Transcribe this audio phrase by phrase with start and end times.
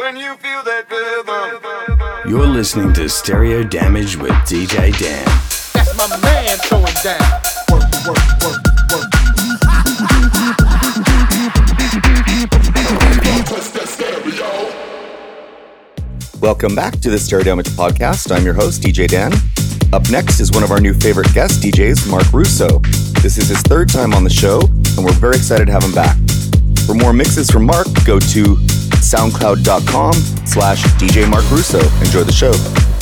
[0.00, 2.30] When you feel that rhythm.
[2.30, 5.26] You're listening to Stereo Damage with DJ Dan.
[5.74, 7.20] That's my man throwing down.
[7.68, 8.64] Work, work, work,
[8.96, 9.10] work.
[16.40, 18.34] Welcome back to the Stereo Damage podcast.
[18.34, 19.34] I'm your host, DJ Dan.
[19.92, 22.80] Up next is one of our new favorite guest DJs, Marc Rousso.
[23.20, 24.60] This is his third time on the show,
[24.96, 26.16] and we're very excited to have him back.
[26.86, 28.56] For more mixes from Marc, go to
[29.10, 30.12] soundcloud.com
[30.46, 31.80] slash DJ Marc Rousso.
[32.00, 32.99] Enjoy the show.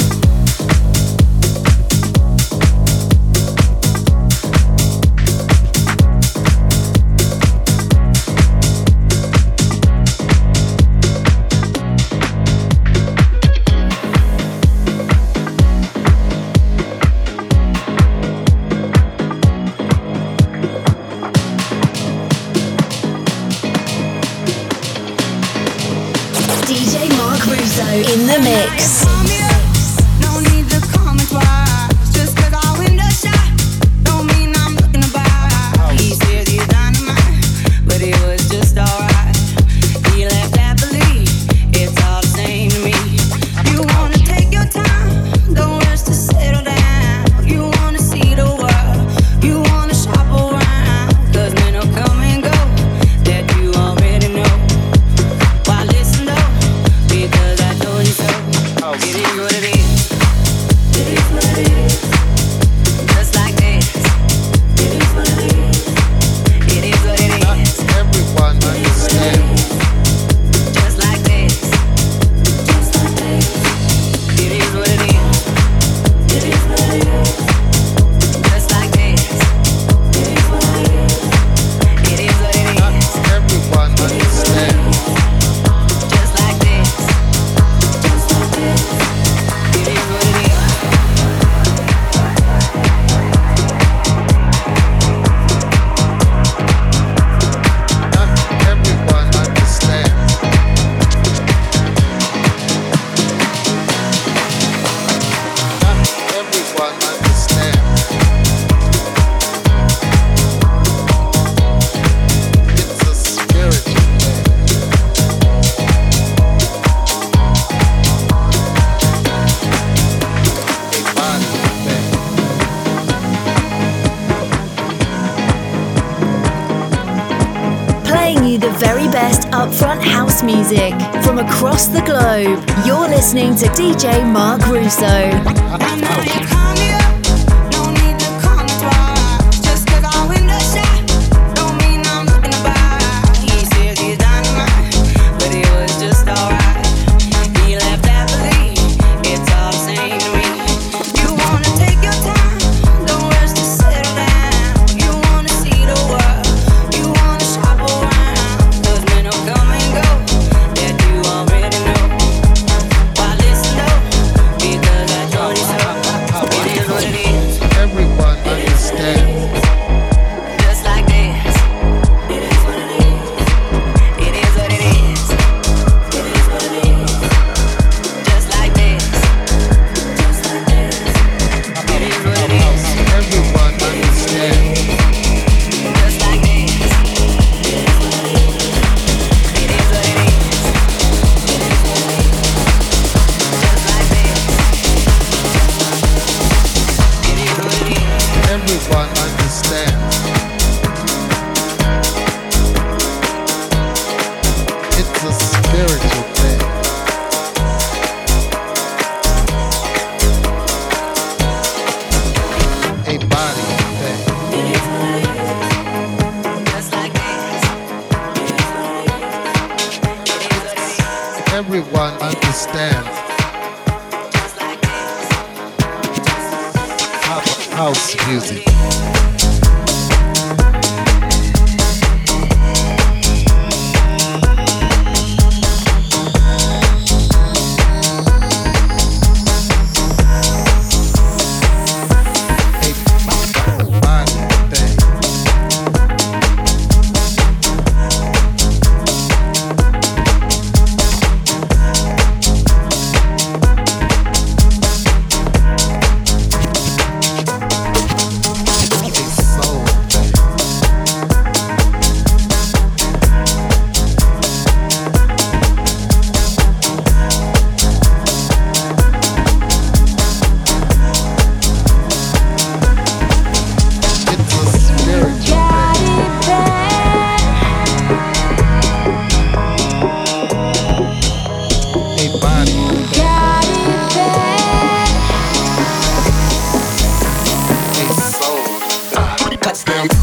[289.78, 290.18] Stamp.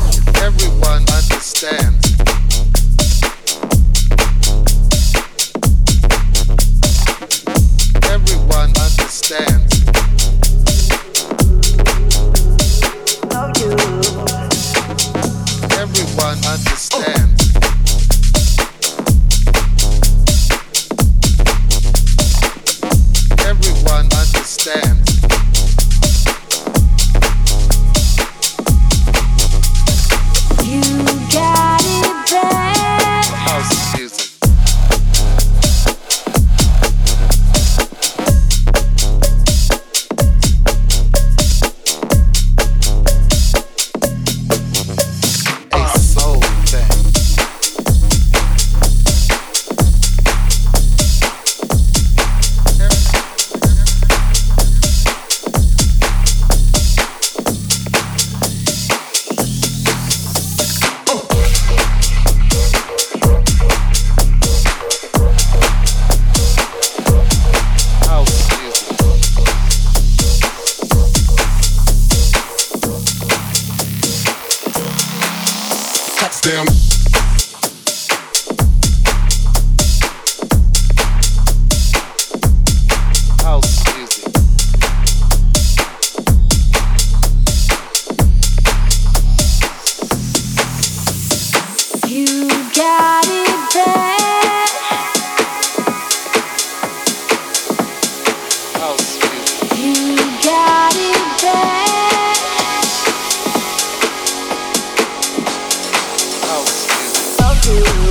[107.67, 108.04] you.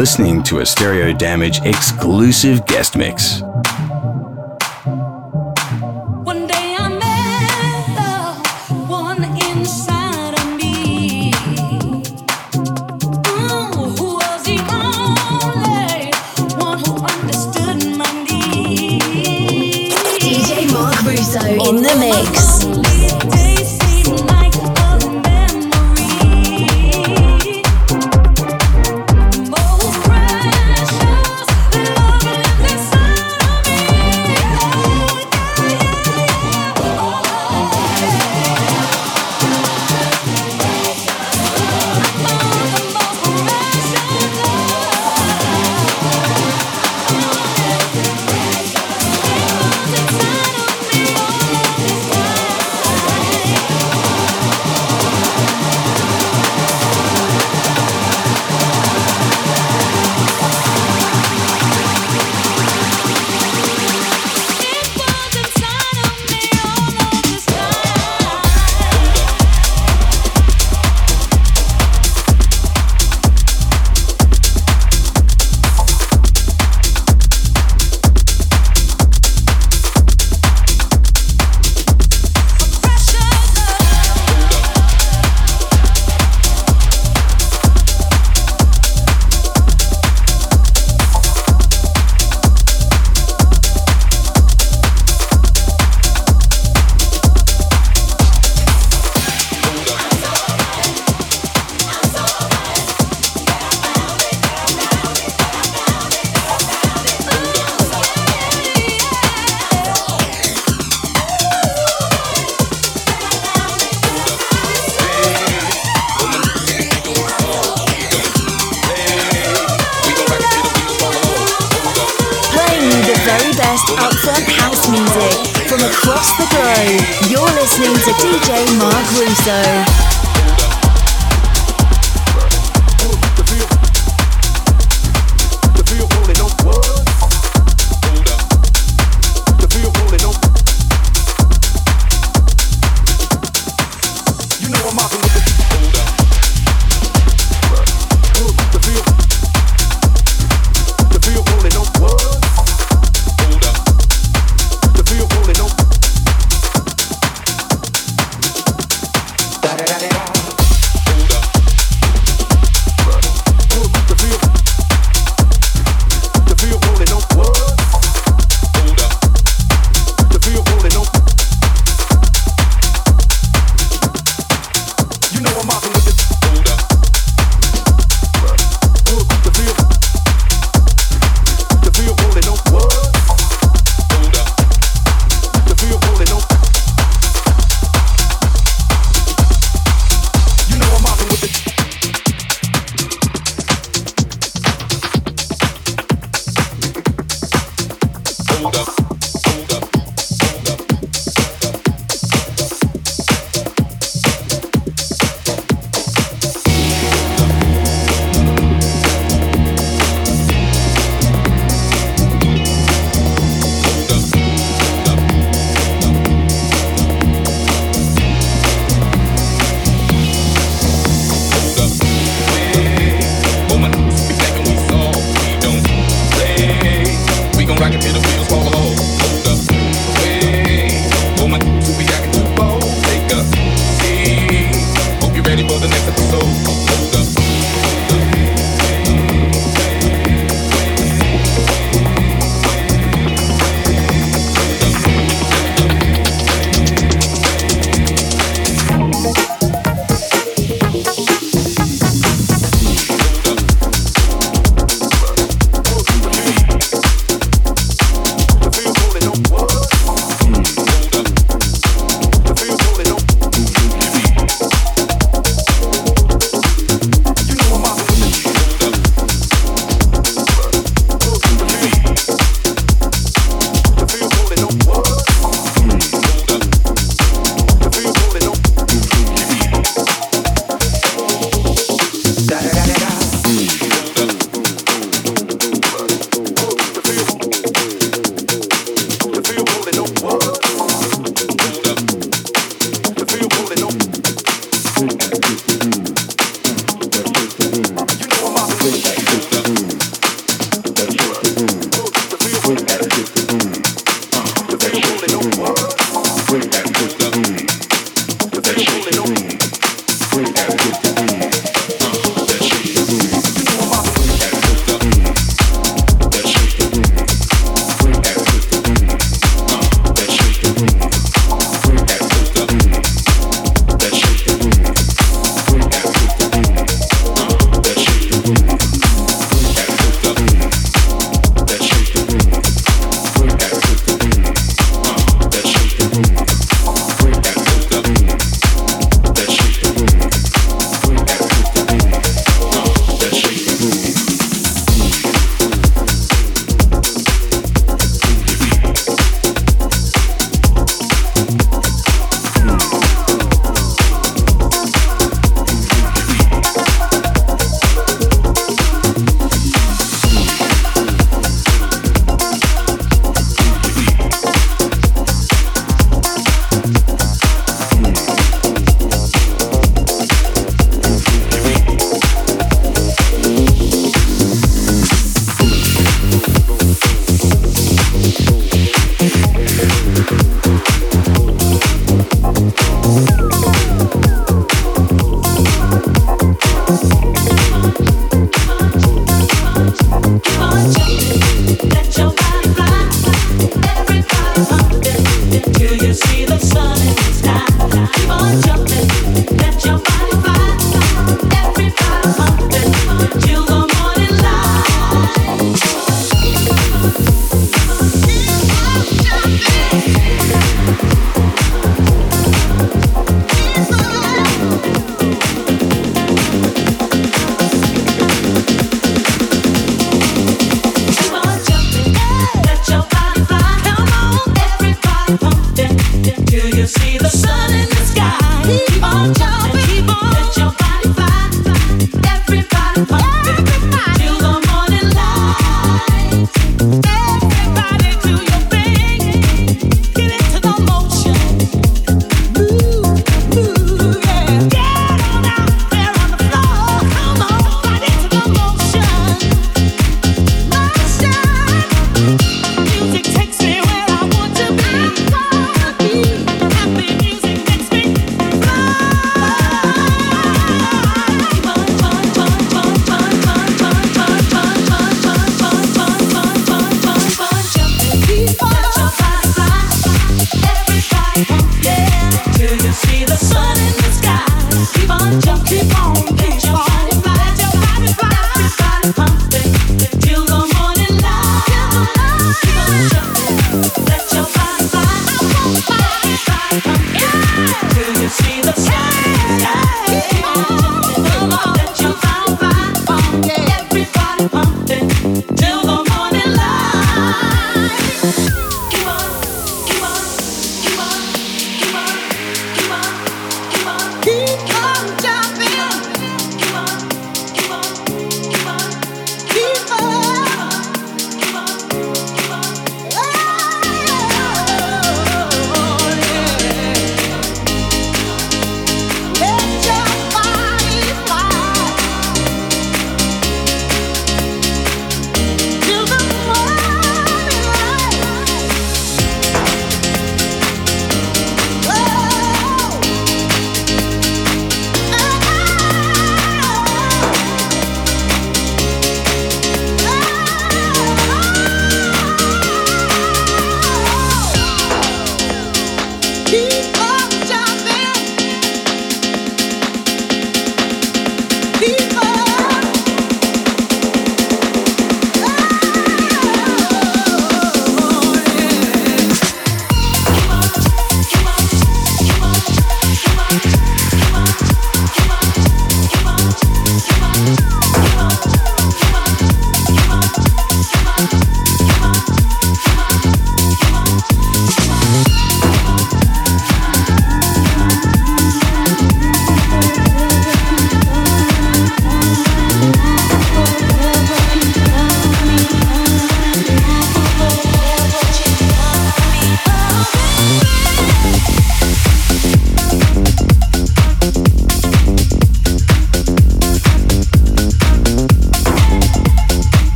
[0.00, 3.42] Listening to a Stereo Damage exclusive guest mix.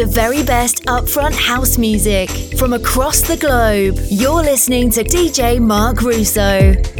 [0.00, 3.98] The very best upfront house music from across the globe.
[4.08, 6.99] You're listening to DJ Marc Rousso.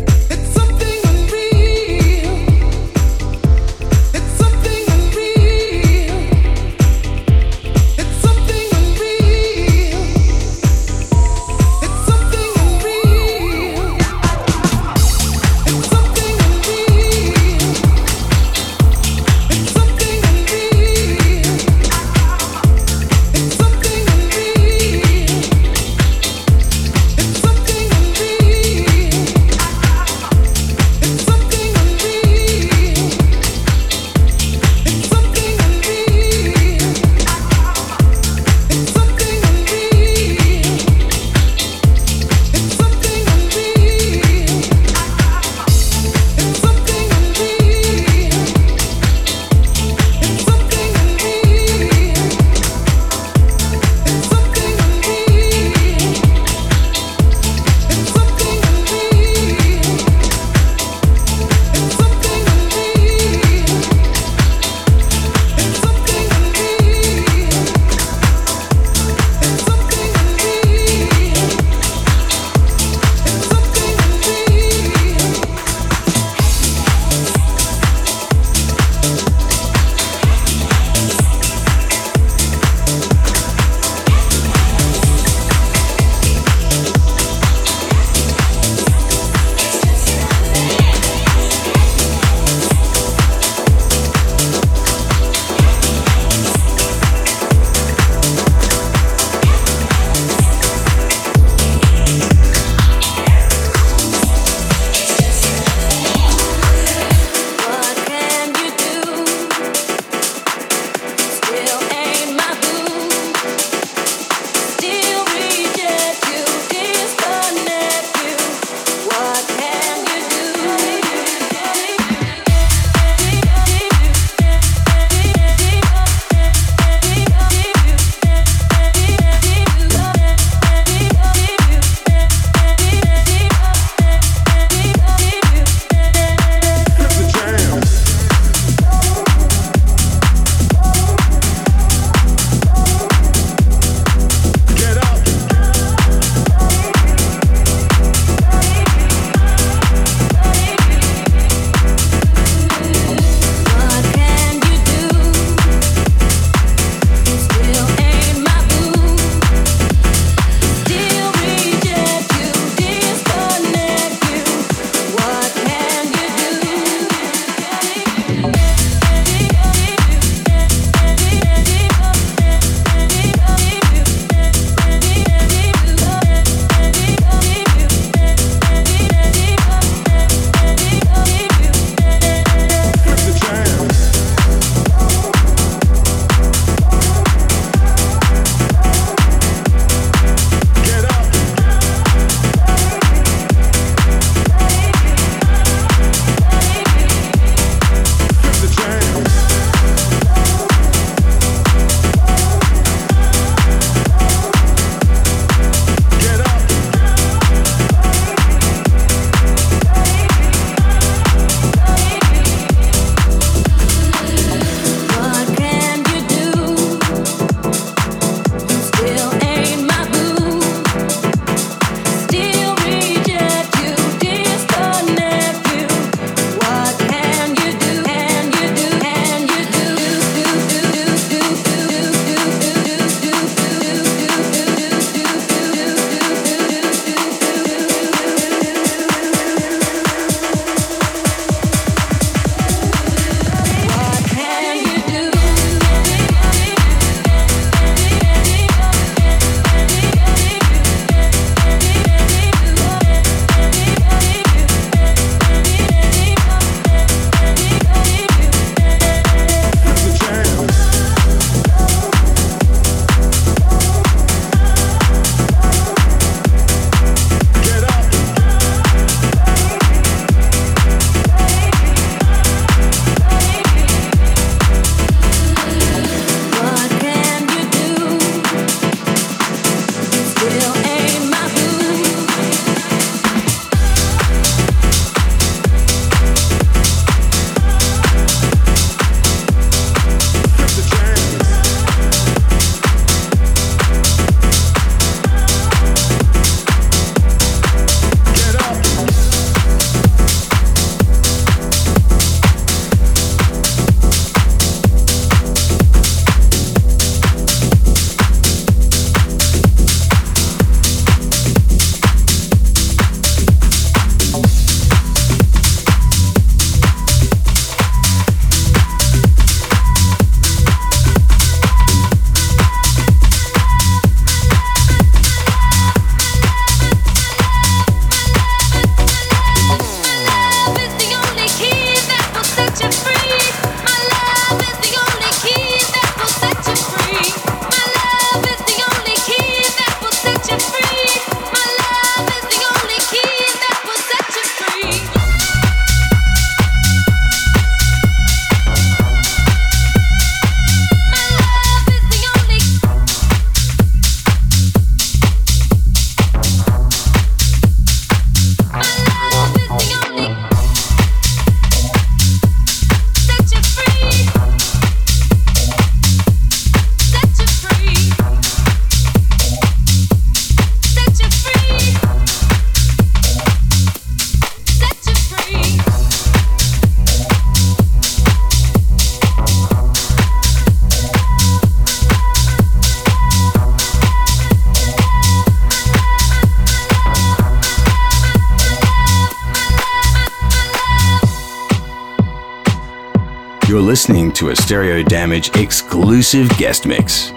[394.70, 397.32] Stereo Damage exclusive guest mix.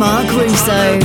[0.00, 0.99] DJ Marc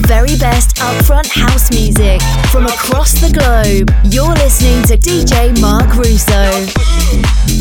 [0.00, 2.20] the very best upfront house music
[2.50, 3.94] from across the globe.
[4.12, 7.53] You're listening to DJ Marc Rousso.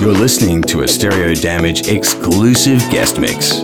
[0.00, 0.20] Rousso.
[0.20, 3.62] listening to a Stereo Damage exclusive guest mix.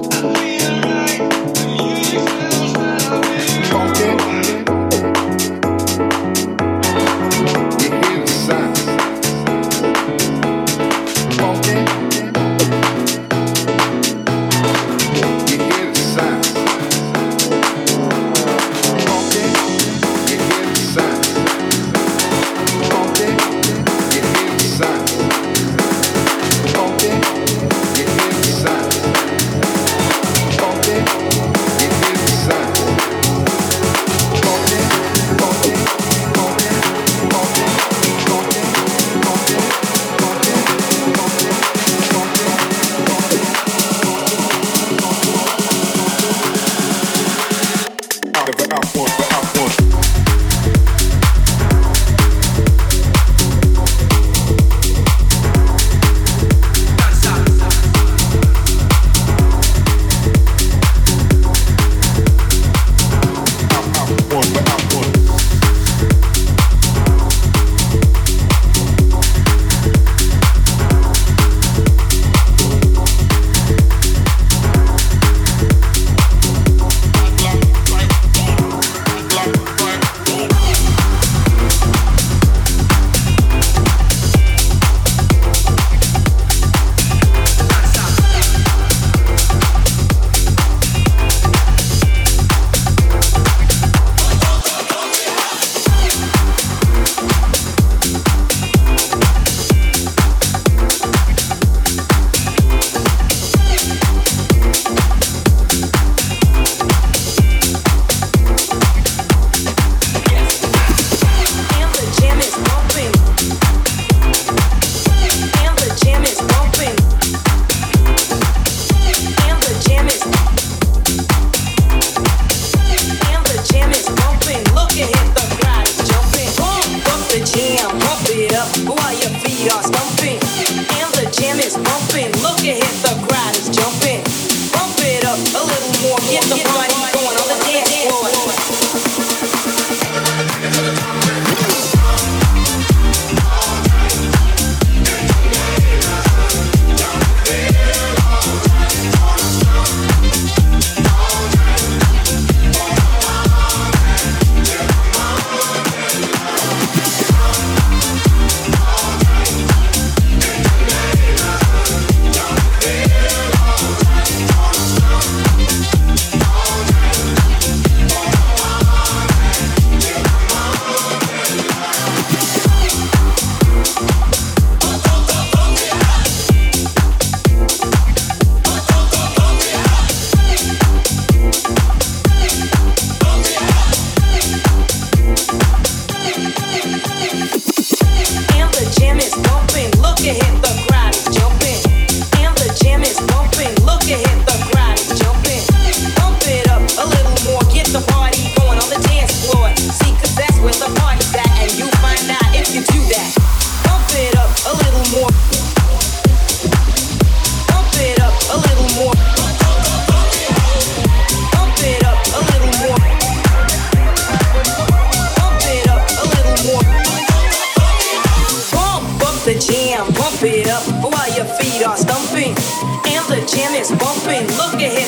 [224.79, 225.06] get hit.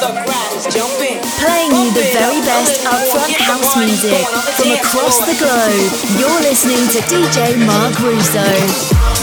[0.00, 4.26] Playing you the very best upfront house music
[4.56, 6.18] from across the globe.
[6.18, 9.13] You're listening to DJ Marc Rousso.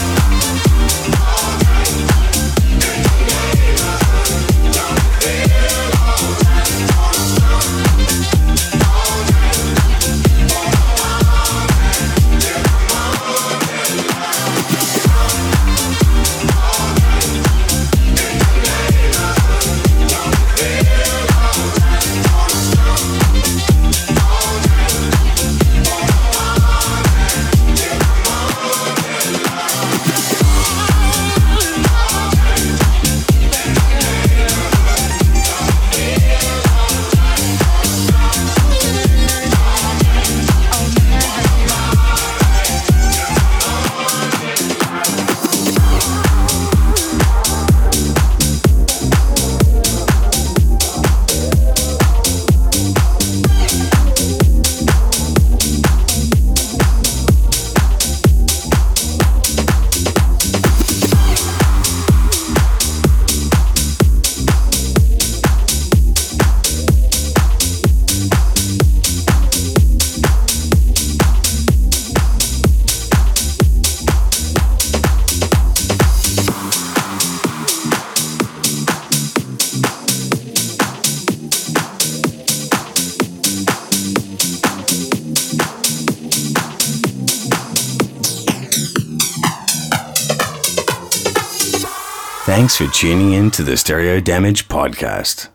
[93.02, 95.48] tuning in to the Stereo Damage Podcast.